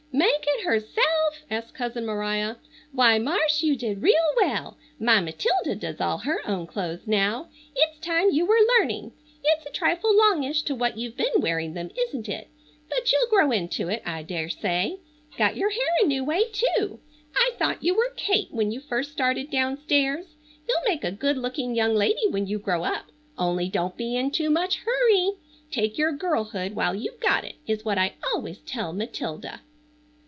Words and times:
"Make 0.13 0.43
it 0.57 0.65
herself?" 0.65 1.43
asked 1.49 1.73
cousin 1.73 2.05
Maria. 2.05 2.57
"Why, 2.91 3.17
Marsh, 3.17 3.63
you 3.63 3.77
did 3.77 4.01
real 4.01 4.21
well. 4.41 4.77
My 4.99 5.21
Matilda 5.21 5.73
does 5.73 6.01
all 6.01 6.17
her 6.19 6.41
own 6.45 6.67
clothes 6.67 7.07
now. 7.07 7.47
It's 7.75 7.97
time 7.99 8.29
you 8.29 8.45
were 8.45 8.59
learning. 8.77 9.13
It's 9.41 9.65
a 9.65 9.71
trifle 9.71 10.15
longish 10.15 10.63
to 10.63 10.75
what 10.75 10.97
you've 10.97 11.15
been 11.15 11.39
wearing 11.39 11.75
them, 11.75 11.91
isn't 11.97 12.27
it? 12.27 12.49
But 12.89 13.09
you'll 13.11 13.29
grow 13.29 13.51
into 13.51 13.87
it, 13.87 14.03
I 14.05 14.21
dare 14.21 14.49
say. 14.49 14.99
Got 15.37 15.55
your 15.55 15.69
hair 15.69 15.89
a 16.03 16.07
new 16.07 16.25
way 16.25 16.51
too. 16.51 16.99
I 17.33 17.53
thought 17.57 17.81
you 17.83 17.95
were 17.95 18.11
Kate 18.17 18.49
when 18.51 18.69
you 18.69 18.81
first 18.81 19.13
started 19.13 19.49
down 19.49 19.77
stairs. 19.77 20.35
You'll 20.67 20.83
make 20.85 21.05
a 21.05 21.11
good 21.13 21.37
looking 21.37 21.73
young 21.73 21.95
lady 21.95 22.27
when 22.29 22.47
you 22.47 22.59
grow 22.59 22.83
up; 22.83 23.05
only 23.37 23.69
don't 23.69 23.95
be 23.95 24.17
in 24.17 24.29
too 24.31 24.49
much 24.49 24.79
hurry. 24.79 25.31
Take 25.71 25.97
your 25.97 26.11
girlhood 26.11 26.73
while 26.73 26.93
you've 26.93 27.21
got 27.21 27.45
it, 27.45 27.55
is 27.65 27.85
what 27.85 27.97
I 27.97 28.15
always 28.33 28.59
tell 28.59 28.91
Matilda." 28.91 29.61